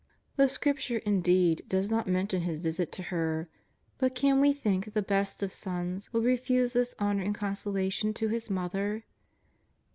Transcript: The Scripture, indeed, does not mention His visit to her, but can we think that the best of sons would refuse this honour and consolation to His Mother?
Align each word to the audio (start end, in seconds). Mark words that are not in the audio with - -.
The 0.35 0.49
Scripture, 0.49 0.97
indeed, 0.97 1.61
does 1.67 1.91
not 1.91 2.07
mention 2.07 2.41
His 2.41 2.57
visit 2.57 2.91
to 2.93 3.03
her, 3.13 3.47
but 3.99 4.15
can 4.15 4.41
we 4.41 4.51
think 4.51 4.85
that 4.85 4.93
the 4.95 5.03
best 5.03 5.43
of 5.43 5.53
sons 5.53 6.11
would 6.11 6.23
refuse 6.23 6.73
this 6.73 6.95
honour 6.99 7.21
and 7.21 7.35
consolation 7.35 8.11
to 8.15 8.27
His 8.27 8.49
Mother? 8.49 9.03